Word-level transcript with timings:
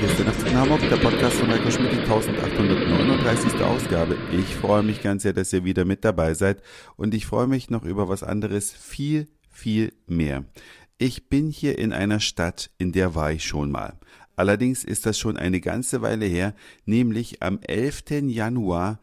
hier 0.00 0.08
ist 0.08 0.18
der 0.18 0.54
Nachtzug 0.54 0.88
der 0.88 0.96
Podcast 0.96 1.36
von 1.36 1.50
Heiko 1.50 1.70
Schmidt, 1.70 1.92
die 1.92 1.98
1839. 1.98 3.60
Ausgabe. 3.60 4.16
Ich 4.32 4.56
freue 4.56 4.82
mich 4.82 5.02
ganz 5.02 5.24
sehr, 5.24 5.34
dass 5.34 5.52
ihr 5.52 5.62
wieder 5.64 5.84
mit 5.84 6.06
dabei 6.06 6.32
seid 6.32 6.62
und 6.96 7.12
ich 7.12 7.26
freue 7.26 7.46
mich 7.46 7.68
noch 7.68 7.84
über 7.84 8.08
was 8.08 8.22
anderes 8.22 8.72
viel, 8.72 9.28
viel 9.50 9.92
mehr. 10.06 10.46
Ich 10.96 11.28
bin 11.28 11.50
hier 11.50 11.78
in 11.78 11.92
einer 11.92 12.18
Stadt, 12.18 12.70
in 12.78 12.92
der 12.92 13.14
war 13.14 13.30
ich 13.32 13.44
schon 13.44 13.70
mal. 13.70 13.98
Allerdings 14.36 14.84
ist 14.84 15.04
das 15.04 15.18
schon 15.18 15.36
eine 15.36 15.60
ganze 15.60 16.00
Weile 16.00 16.24
her, 16.24 16.54
nämlich 16.86 17.42
am 17.42 17.58
11. 17.60 18.22
Januar 18.22 19.00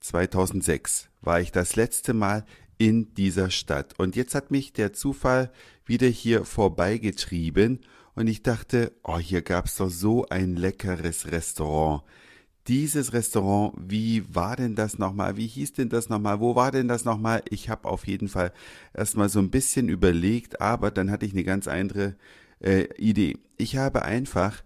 2006 0.00 1.10
war 1.20 1.40
ich 1.40 1.52
das 1.52 1.76
letzte 1.76 2.12
Mal 2.12 2.44
in 2.76 3.14
dieser 3.14 3.50
Stadt. 3.50 3.94
Und 3.98 4.16
jetzt 4.16 4.34
hat 4.34 4.50
mich 4.50 4.72
der 4.72 4.94
Zufall 4.94 5.52
wieder 5.84 6.08
hier 6.08 6.44
vorbeigetrieben 6.44 7.82
und 8.14 8.26
ich 8.26 8.42
dachte, 8.42 8.92
oh, 9.04 9.18
hier 9.18 9.42
gab's 9.42 9.76
doch 9.76 9.90
so 9.90 10.26
ein 10.28 10.56
leckeres 10.56 11.30
Restaurant. 11.30 12.02
Dieses 12.66 13.12
Restaurant, 13.12 13.74
wie 13.78 14.34
war 14.34 14.56
denn 14.56 14.74
das 14.74 14.98
nochmal? 14.98 15.36
Wie 15.36 15.46
hieß 15.46 15.72
denn 15.72 15.88
das 15.88 16.08
nochmal? 16.08 16.40
Wo 16.40 16.54
war 16.54 16.70
denn 16.70 16.88
das 16.88 17.04
nochmal? 17.04 17.42
Ich 17.48 17.68
habe 17.68 17.88
auf 17.88 18.06
jeden 18.06 18.28
Fall 18.28 18.52
erstmal 18.94 19.28
so 19.28 19.38
ein 19.38 19.50
bisschen 19.50 19.88
überlegt, 19.88 20.60
aber 20.60 20.90
dann 20.90 21.10
hatte 21.10 21.26
ich 21.26 21.32
eine 21.32 21.44
ganz 21.44 21.66
andere 21.66 22.16
äh, 22.60 22.84
Idee. 22.96 23.38
Ich 23.56 23.76
habe 23.76 24.02
einfach 24.02 24.62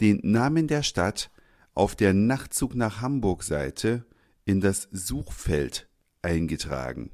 den 0.00 0.20
Namen 0.22 0.68
der 0.68 0.82
Stadt 0.82 1.30
auf 1.74 1.96
der 1.96 2.12
Nachtzug 2.12 2.74
nach 2.74 3.00
Hamburg 3.00 3.42
Seite 3.42 4.04
in 4.44 4.60
das 4.60 4.88
Suchfeld 4.92 5.88
eingetragen. 6.22 7.10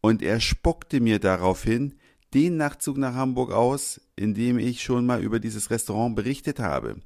Und 0.00 0.22
er 0.22 0.40
spuckte 0.40 1.00
mir 1.00 1.18
daraufhin 1.18 1.94
den 2.34 2.56
Nachtzug 2.56 2.98
nach 2.98 3.14
Hamburg 3.14 3.52
aus, 3.52 4.00
in 4.16 4.34
dem 4.34 4.58
ich 4.58 4.82
schon 4.82 5.06
mal 5.06 5.22
über 5.22 5.40
dieses 5.40 5.70
Restaurant 5.70 6.16
berichtet 6.16 6.58
habe. 6.58 6.96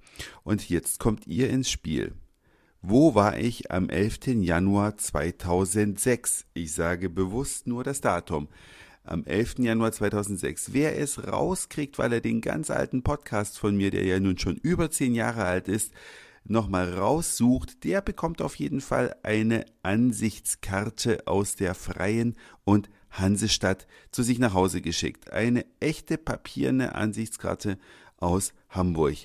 Und 0.44 0.68
jetzt 0.68 0.98
kommt 0.98 1.26
ihr 1.26 1.50
ins 1.50 1.70
Spiel. 1.70 2.14
Wo 2.82 3.14
war 3.14 3.38
ich 3.38 3.70
am 3.70 3.90
11. 3.90 4.42
Januar 4.42 4.96
2006? 4.96 6.46
Ich 6.54 6.72
sage 6.72 7.10
bewusst 7.10 7.66
nur 7.66 7.84
das 7.84 8.00
Datum. 8.00 8.48
Am 9.04 9.24
11. 9.24 9.58
Januar 9.58 9.92
2006. 9.92 10.72
Wer 10.72 10.98
es 10.98 11.26
rauskriegt, 11.26 11.98
weil 11.98 12.12
er 12.14 12.20
den 12.20 12.40
ganz 12.40 12.70
alten 12.70 13.02
Podcast 13.02 13.58
von 13.58 13.76
mir, 13.76 13.90
der 13.90 14.04
ja 14.04 14.18
nun 14.18 14.38
schon 14.38 14.56
über 14.56 14.90
zehn 14.90 15.14
Jahre 15.14 15.44
alt 15.44 15.68
ist, 15.68 15.92
nochmal 16.44 16.94
raussucht, 16.94 17.84
der 17.84 18.00
bekommt 18.00 18.40
auf 18.40 18.54
jeden 18.56 18.80
Fall 18.80 19.14
eine 19.22 19.66
Ansichtskarte 19.82 21.26
aus 21.26 21.56
der 21.56 21.74
freien 21.74 22.34
und 22.64 22.88
Hansestadt 23.10 23.86
zu 24.10 24.22
sich 24.22 24.38
nach 24.38 24.54
Hause 24.54 24.80
geschickt. 24.80 25.30
Eine 25.32 25.64
echte 25.80 26.18
papierne 26.18 26.94
Ansichtskarte 26.94 27.78
aus 28.18 28.52
Hamburg. 28.68 29.16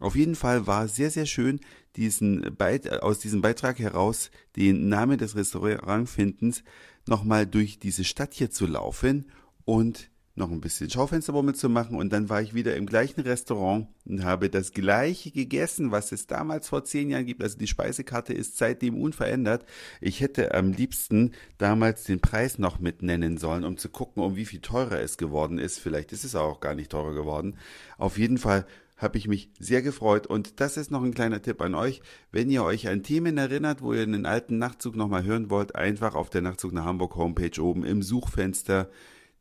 Auf 0.00 0.14
jeden 0.14 0.34
Fall 0.34 0.66
war 0.66 0.88
sehr, 0.88 1.10
sehr 1.10 1.26
schön, 1.26 1.60
diesen 1.96 2.54
Beit 2.56 3.02
aus 3.02 3.18
diesem 3.18 3.40
Beitrag 3.40 3.78
heraus 3.78 4.30
den 4.56 4.88
Namen 4.88 5.18
des 5.18 5.34
Restaurantfindens 5.34 6.62
nochmal 7.06 7.46
durch 7.46 7.78
diese 7.78 8.04
Stadt 8.04 8.34
hier 8.34 8.50
zu 8.50 8.66
laufen 8.66 9.30
und 9.64 10.10
noch 10.38 10.50
ein 10.50 10.60
bisschen 10.60 10.88
Schaufensterbummel 10.88 11.54
zu 11.54 11.68
machen 11.68 11.96
und 11.96 12.12
dann 12.12 12.28
war 12.28 12.40
ich 12.40 12.54
wieder 12.54 12.76
im 12.76 12.86
gleichen 12.86 13.20
Restaurant 13.20 13.88
und 14.06 14.24
habe 14.24 14.48
das 14.48 14.72
gleiche 14.72 15.30
gegessen, 15.30 15.90
was 15.90 16.12
es 16.12 16.26
damals 16.26 16.68
vor 16.68 16.84
zehn 16.84 17.10
Jahren 17.10 17.26
gibt. 17.26 17.42
Also 17.42 17.58
die 17.58 17.66
Speisekarte 17.66 18.32
ist 18.32 18.56
seitdem 18.56 19.00
unverändert. 19.00 19.66
Ich 20.00 20.20
hätte 20.20 20.54
am 20.54 20.72
liebsten 20.72 21.32
damals 21.58 22.04
den 22.04 22.20
Preis 22.20 22.58
noch 22.58 22.78
mit 22.78 23.02
nennen 23.02 23.36
sollen, 23.36 23.64
um 23.64 23.76
zu 23.76 23.90
gucken, 23.90 24.22
um 24.22 24.36
wie 24.36 24.46
viel 24.46 24.60
teurer 24.60 25.00
es 25.00 25.18
geworden 25.18 25.58
ist. 25.58 25.78
Vielleicht 25.78 26.12
ist 26.12 26.24
es 26.24 26.34
auch 26.34 26.60
gar 26.60 26.74
nicht 26.74 26.90
teurer 26.90 27.14
geworden. 27.14 27.56
Auf 27.98 28.16
jeden 28.16 28.38
Fall 28.38 28.64
habe 28.98 29.16
ich 29.16 29.28
mich 29.28 29.50
sehr 29.58 29.80
gefreut. 29.80 30.26
Und 30.26 30.60
das 30.60 30.76
ist 30.76 30.90
noch 30.90 31.02
ein 31.02 31.14
kleiner 31.14 31.40
Tipp 31.40 31.62
an 31.62 31.74
euch. 31.74 32.02
Wenn 32.32 32.50
ihr 32.50 32.64
euch 32.64 32.88
an 32.88 33.02
Themen 33.02 33.38
erinnert, 33.38 33.80
wo 33.80 33.94
ihr 33.94 34.02
einen 34.02 34.26
alten 34.26 34.58
Nachtzug 34.58 34.96
nochmal 34.96 35.24
hören 35.24 35.50
wollt, 35.50 35.76
einfach 35.76 36.14
auf 36.14 36.30
der 36.30 36.42
Nachtzug 36.42 36.72
nach 36.72 36.84
Hamburg 36.84 37.14
Homepage 37.16 37.62
oben 37.62 37.84
im 37.84 38.02
Suchfenster 38.02 38.90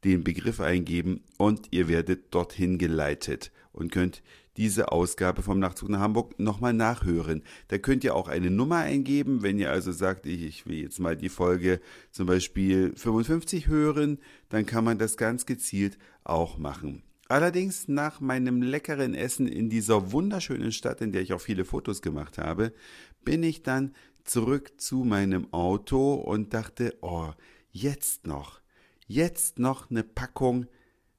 den 0.04 0.24
Begriff 0.24 0.60
eingeben 0.60 1.24
und 1.38 1.68
ihr 1.72 1.88
werdet 1.88 2.34
dorthin 2.34 2.78
geleitet 2.78 3.52
und 3.72 3.92
könnt 3.92 4.22
diese 4.58 4.92
Ausgabe 4.92 5.44
vom 5.44 5.60
Nachtzug 5.60 5.90
nach 5.90 6.00
Hamburg 6.00 6.40
nochmal 6.40 6.74
nachhören. 6.74 7.44
Da 7.68 7.78
könnt 7.78 8.04
ihr 8.04 8.16
auch 8.16 8.28
eine 8.28 8.50
Nummer 8.50 8.78
eingeben, 8.78 9.44
wenn 9.44 9.60
ihr 9.60 9.72
also 9.72 9.92
sagt, 9.92 10.26
ich, 10.26 10.44
ich 10.44 10.66
will 10.66 10.78
jetzt 10.80 11.00
mal 11.00 11.16
die 11.16 11.30
Folge 11.30 11.80
zum 12.12 12.26
Beispiel 12.26 12.94
55 12.96 13.68
hören, 13.68 14.18
dann 14.50 14.66
kann 14.66 14.84
man 14.84 14.98
das 14.98 15.16
ganz 15.16 15.46
gezielt 15.46 15.98
auch 16.24 16.58
machen. 16.58 17.04
Allerdings 17.30 17.88
nach 17.88 18.20
meinem 18.20 18.62
leckeren 18.62 19.14
Essen 19.14 19.48
in 19.48 19.70
dieser 19.70 20.12
wunderschönen 20.12 20.72
Stadt, 20.72 21.02
in 21.02 21.12
der 21.12 21.22
ich 21.22 21.34
auch 21.34 21.42
viele 21.42 21.66
Fotos 21.66 22.02
gemacht 22.02 22.38
habe, 22.38 22.74
bin 23.24 23.44
ich 23.44 23.64
dann 23.64 23.94
zurück 24.24 24.80
zu 24.80 25.04
meinem 25.04 25.54
Auto 25.54 26.14
und 26.16 26.54
dachte, 26.54 26.98
oh, 27.02 27.30
jetzt 27.72 28.26
noch 28.26 28.62
jetzt 29.08 29.60
noch 29.60 29.90
eine 29.90 30.04
Packung 30.04 30.68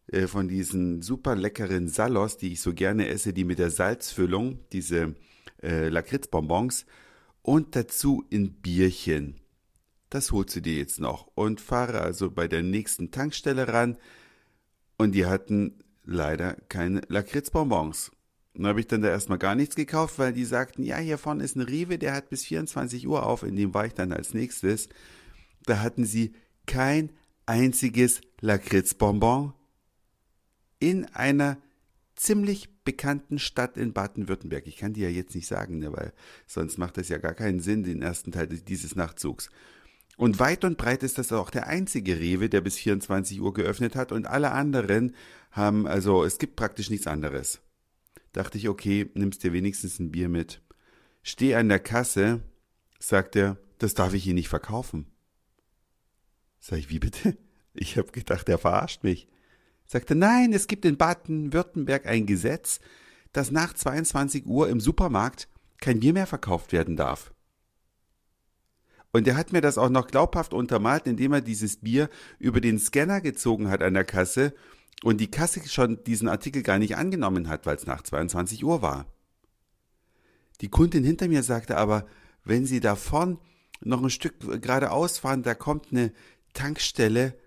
äh, 0.08 0.26
von 0.26 0.48
diesen 0.48 1.02
super 1.02 1.34
leckeren 1.34 1.88
Salos, 1.88 2.36
die 2.36 2.52
ich 2.52 2.60
so 2.60 2.72
gerne 2.74 3.08
esse, 3.08 3.32
die 3.32 3.44
mit 3.44 3.58
der 3.58 3.70
Salzfüllung, 3.70 4.60
diese 4.72 5.14
äh, 5.62 5.88
Lakritzbonbons 5.88 6.86
und 7.42 7.74
dazu 7.74 8.24
ein 8.32 8.52
Bierchen. 8.52 9.40
Das 10.10 10.32
holst 10.32 10.56
du 10.56 10.60
dir 10.60 10.76
jetzt 10.76 11.00
noch 11.00 11.30
und 11.34 11.60
fahre 11.60 12.00
also 12.00 12.30
bei 12.30 12.48
der 12.48 12.62
nächsten 12.62 13.10
Tankstelle 13.10 13.68
ran 13.68 13.98
und 14.96 15.12
die 15.14 15.26
hatten 15.26 15.84
leider 16.04 16.54
keine 16.68 17.02
Lakritzbonbons. 17.08 18.12
Dann 18.54 18.66
habe 18.66 18.80
ich 18.80 18.86
dann 18.86 19.02
da 19.02 19.08
erstmal 19.08 19.38
gar 19.38 19.54
nichts 19.54 19.76
gekauft, 19.76 20.18
weil 20.18 20.32
die 20.32 20.44
sagten, 20.44 20.82
ja, 20.82 20.96
hier 20.96 21.18
vorne 21.18 21.44
ist 21.44 21.56
ein 21.56 21.62
Rewe, 21.62 21.98
der 21.98 22.14
hat 22.14 22.30
bis 22.30 22.44
24 22.44 23.06
Uhr 23.06 23.24
auf, 23.24 23.42
in 23.42 23.54
dem 23.54 23.74
war 23.74 23.86
ich 23.86 23.94
dann 23.94 24.12
als 24.12 24.34
nächstes. 24.34 24.88
Da 25.64 25.80
hatten 25.80 26.04
sie 26.04 26.32
kein 26.66 27.12
einziges 27.48 28.20
Lakritzbonbon 28.40 29.54
in 30.78 31.06
einer 31.06 31.56
ziemlich 32.14 32.68
bekannten 32.84 33.38
Stadt 33.38 33.76
in 33.76 33.92
Baden-Württemberg. 33.92 34.66
Ich 34.66 34.76
kann 34.76 34.92
die 34.92 35.00
ja 35.00 35.08
jetzt 35.08 35.34
nicht 35.34 35.46
sagen, 35.46 35.78
ne, 35.78 35.92
weil 35.92 36.12
sonst 36.46 36.78
macht 36.78 36.98
das 36.98 37.08
ja 37.08 37.18
gar 37.18 37.34
keinen 37.34 37.60
Sinn, 37.60 37.84
den 37.84 38.02
ersten 38.02 38.32
Teil 38.32 38.48
dieses 38.48 38.96
Nachtzugs. 38.96 39.50
Und 40.16 40.40
weit 40.40 40.64
und 40.64 40.78
breit 40.78 41.02
ist 41.02 41.16
das 41.16 41.32
auch 41.32 41.48
der 41.48 41.68
einzige 41.68 42.18
Rewe, 42.18 42.48
der 42.48 42.60
bis 42.60 42.76
24 42.76 43.40
Uhr 43.40 43.54
geöffnet 43.54 43.94
hat 43.96 44.12
und 44.12 44.26
alle 44.26 44.50
anderen 44.50 45.14
haben, 45.52 45.86
also 45.86 46.24
es 46.24 46.38
gibt 46.38 46.56
praktisch 46.56 46.90
nichts 46.90 47.06
anderes. 47.06 47.60
Dachte 48.32 48.58
ich, 48.58 48.68
okay, 48.68 49.10
nimmst 49.14 49.42
dir 49.42 49.52
wenigstens 49.52 49.98
ein 49.98 50.10
Bier 50.10 50.28
mit. 50.28 50.60
Steh 51.22 51.54
an 51.54 51.68
der 51.68 51.80
Kasse, 51.80 52.42
sagt 52.98 53.36
er, 53.36 53.58
das 53.78 53.94
darf 53.94 54.12
ich 54.12 54.26
Ihnen 54.26 54.34
nicht 54.34 54.48
verkaufen. 54.48 55.06
Sag 56.60 56.78
ich, 56.78 56.90
wie 56.90 56.98
bitte? 56.98 57.36
Ich 57.80 57.96
habe 57.96 58.10
gedacht, 58.10 58.48
er 58.48 58.58
verarscht 58.58 59.04
mich. 59.04 59.28
Sagte, 59.86 60.16
nein, 60.16 60.52
es 60.52 60.66
gibt 60.66 60.84
in 60.84 60.96
Baden-Württemberg 60.96 62.06
ein 62.06 62.26
Gesetz, 62.26 62.80
dass 63.32 63.52
nach 63.52 63.72
22 63.72 64.46
Uhr 64.46 64.68
im 64.68 64.80
Supermarkt 64.80 65.48
kein 65.80 66.00
Bier 66.00 66.12
mehr 66.12 66.26
verkauft 66.26 66.72
werden 66.72 66.96
darf. 66.96 67.32
Und 69.12 69.28
er 69.28 69.36
hat 69.36 69.52
mir 69.52 69.60
das 69.60 69.78
auch 69.78 69.88
noch 69.88 70.08
glaubhaft 70.08 70.52
untermalt, 70.52 71.06
indem 71.06 71.32
er 71.32 71.40
dieses 71.40 71.76
Bier 71.76 72.10
über 72.38 72.60
den 72.60 72.78
Scanner 72.78 73.20
gezogen 73.20 73.70
hat 73.70 73.82
an 73.82 73.94
der 73.94 74.04
Kasse 74.04 74.54
und 75.02 75.20
die 75.20 75.30
Kasse 75.30 75.66
schon 75.68 76.02
diesen 76.04 76.28
Artikel 76.28 76.62
gar 76.62 76.78
nicht 76.78 76.96
angenommen 76.96 77.48
hat, 77.48 77.64
weil 77.64 77.76
es 77.76 77.86
nach 77.86 78.02
22 78.02 78.64
Uhr 78.64 78.82
war. 78.82 79.06
Die 80.60 80.68
Kundin 80.68 81.04
hinter 81.04 81.28
mir 81.28 81.42
sagte 81.42 81.76
aber, 81.76 82.06
wenn 82.44 82.66
Sie 82.66 82.80
davon 82.80 83.38
noch 83.80 84.02
ein 84.02 84.10
Stück 84.10 84.40
geradeaus 84.60 85.18
fahren, 85.18 85.42
da 85.42 85.54
kommt 85.54 85.92
eine 85.92 86.12
Tankstelle, 86.58 87.38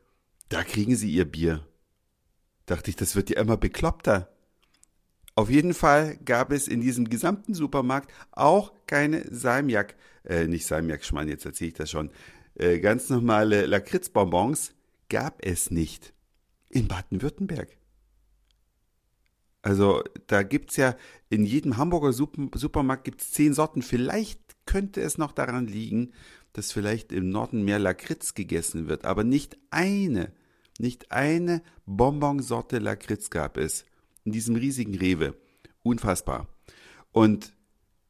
da 0.48 0.64
kriegen 0.64 0.96
sie 0.96 1.12
ihr 1.12 1.26
Bier. 1.26 1.68
Dachte 2.66 2.90
ich, 2.90 2.96
das 2.96 3.18
wird 3.18 3.30
ja 3.30 3.42
immer 3.42 3.58
bekloppter. 3.58 4.34
Auf 5.36 5.50
jeden 5.50 5.74
Fall 5.74 6.16
gab 6.24 6.54
es 6.54 6.70
in 6.70 6.80
diesem 6.80 7.10
gesamten 7.10 7.54
Supermarkt 7.54 8.14
auch 8.32 8.72
keine 8.88 9.26
Salmiak, 9.30 9.96
äh, 10.24 10.48
nicht 10.48 10.66
Salmiak, 10.66 11.04
Schmarrn, 11.04 11.28
jetzt 11.28 11.46
erzähle 11.46 11.68
ich 11.70 11.74
das 11.74 11.90
schon, 11.92 12.10
äh, 12.56 12.80
ganz 12.80 13.10
normale 13.10 13.66
Lakritzbonbons 13.66 14.76
gab 15.10 15.46
es 15.46 15.72
nicht. 15.72 16.14
In 16.70 16.88
Baden-Württemberg. 16.88 17.78
Also 19.62 20.04
da 20.28 20.44
gibt 20.44 20.72
es 20.72 20.78
ja 20.78 20.96
in 21.30 21.44
jedem 21.44 21.76
Hamburger 21.76 22.14
Supermarkt 22.14 23.04
gibt's 23.04 23.32
zehn 23.32 23.54
Sorten. 23.54 23.82
Vielleicht 23.82 24.40
könnte 24.66 25.02
es 25.02 25.18
noch 25.18 25.34
daran 25.34 25.68
liegen, 25.68 26.14
dass 26.54 26.72
vielleicht 26.72 27.12
im 27.12 27.30
Norden 27.30 27.64
mehr 27.64 27.80
Lakritz 27.80 28.34
gegessen 28.34 28.88
wird, 28.88 29.06
aber 29.06 29.24
nicht 29.24 29.58
eine, 29.70 30.32
nicht 30.80 31.12
eine 31.12 31.62
Bonbonsorte 31.86 32.80
Lakritz 32.80 33.30
gab 33.30 33.58
es 33.58 33.86
in 34.24 34.32
diesem 34.32 34.56
riesigen 34.56 34.96
Rewe. 34.96 35.36
Unfassbar. 35.84 36.48
Und 37.12 37.54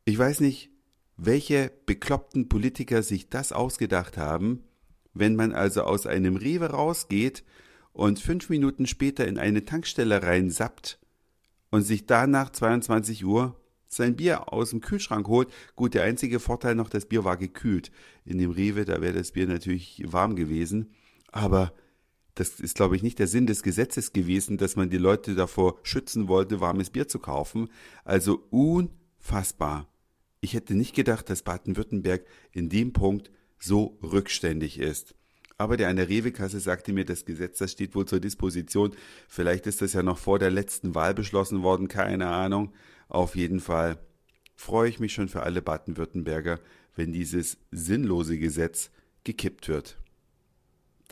ich 0.05 0.17
weiß 0.17 0.41
nicht, 0.41 0.71
welche 1.17 1.71
bekloppten 1.85 2.49
Politiker 2.49 3.03
sich 3.03 3.29
das 3.29 3.51
ausgedacht 3.51 4.17
haben, 4.17 4.63
wenn 5.13 5.35
man 5.35 5.53
also 5.53 5.83
aus 5.83 6.07
einem 6.07 6.35
Rewe 6.35 6.71
rausgeht 6.71 7.43
und 7.93 8.19
fünf 8.19 8.49
Minuten 8.49 8.87
später 8.87 9.27
in 9.27 9.37
eine 9.37 9.65
Tankstelle 9.65 10.23
reinsappt 10.23 10.99
und 11.69 11.83
sich 11.83 12.05
danach 12.05 12.51
22 12.51 13.25
Uhr 13.25 13.60
sein 13.93 14.15
Bier 14.15 14.51
aus 14.53 14.69
dem 14.69 14.81
Kühlschrank 14.81 15.27
holt. 15.27 15.49
Gut, 15.75 15.93
der 15.93 16.03
einzige 16.03 16.39
Vorteil 16.39 16.75
noch, 16.75 16.89
das 16.89 17.05
Bier 17.05 17.23
war 17.23 17.37
gekühlt. 17.37 17.91
In 18.25 18.37
dem 18.37 18.51
Rewe, 18.51 18.85
da 18.85 19.01
wäre 19.01 19.13
das 19.13 19.33
Bier 19.33 19.47
natürlich 19.47 20.03
warm 20.05 20.35
gewesen. 20.35 20.91
Aber 21.31 21.73
das 22.35 22.61
ist, 22.61 22.75
glaube 22.75 22.95
ich, 22.95 23.03
nicht 23.03 23.19
der 23.19 23.27
Sinn 23.27 23.45
des 23.45 23.63
Gesetzes 23.63 24.13
gewesen, 24.13 24.57
dass 24.57 24.77
man 24.77 24.89
die 24.89 24.97
Leute 24.97 25.35
davor 25.35 25.77
schützen 25.83 26.29
wollte, 26.29 26.61
warmes 26.61 26.89
Bier 26.89 27.07
zu 27.07 27.19
kaufen. 27.19 27.69
Also 28.05 28.41
unfassbar. 28.49 29.87
Ich 30.39 30.53
hätte 30.53 30.73
nicht 30.73 30.95
gedacht, 30.95 31.29
dass 31.29 31.43
Baden-Württemberg 31.43 32.25
in 32.51 32.69
dem 32.69 32.93
Punkt 32.93 33.29
so 33.59 33.99
rückständig 34.01 34.79
ist. 34.79 35.13
Aber 35.57 35.77
der 35.77 35.89
an 35.89 35.97
der 35.97 36.09
Rewe-Kasse 36.09 36.59
sagte 36.59 36.91
mir, 36.93 37.05
das 37.05 37.25
Gesetz, 37.25 37.59
das 37.59 37.73
steht 37.73 37.93
wohl 37.93 38.07
zur 38.07 38.19
Disposition. 38.19 38.95
Vielleicht 39.27 39.67
ist 39.67 39.81
das 39.81 39.93
ja 39.93 40.01
noch 40.01 40.17
vor 40.17 40.39
der 40.39 40.49
letzten 40.49 40.95
Wahl 40.95 41.13
beschlossen 41.13 41.61
worden, 41.61 41.87
keine 41.87 42.27
Ahnung. 42.29 42.73
Auf 43.11 43.35
jeden 43.35 43.59
Fall 43.59 43.97
freue 44.55 44.87
ich 44.87 45.01
mich 45.01 45.13
schon 45.13 45.27
für 45.27 45.43
alle 45.43 45.61
Baden-Württemberger, 45.61 46.59
wenn 46.95 47.11
dieses 47.11 47.57
sinnlose 47.69 48.37
Gesetz 48.37 48.89
gekippt 49.25 49.67
wird. 49.67 49.97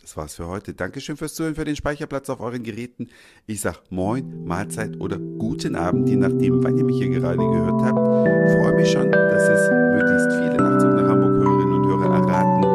Das 0.01 0.15
war's 0.15 0.35
für 0.35 0.47
heute. 0.47 0.73
Dankeschön 0.73 1.17
fürs 1.17 1.35
Zuhören, 1.35 1.55
für 1.55 1.65
den 1.65 1.75
Speicherplatz 1.75 2.29
auf 2.29 2.39
euren 2.39 2.63
Geräten. 2.63 3.09
Ich 3.47 3.59
sag 3.59 3.91
Moin, 3.91 4.45
Mahlzeit 4.45 4.97
oder 5.01 5.17
guten 5.17 5.75
Abend, 5.75 6.07
je 6.07 6.15
nachdem, 6.15 6.63
wann 6.63 6.77
ihr 6.77 6.85
mich 6.85 6.99
hier 6.99 7.09
gerade 7.09 7.37
gehört 7.37 7.81
habt. 7.81 7.97
Freue 7.97 8.75
mich 8.75 8.89
schon, 8.89 9.11
dass 9.11 9.49
es 9.49 9.69
möglichst 9.69 10.31
viele 10.31 10.55
Nachtzug 10.55 10.95
nach 10.95 11.09
Hamburg 11.09 11.43
Hörerinnen 11.43 11.73
und 11.73 11.87
Hörer 11.89 12.15
erraten, 12.15 12.68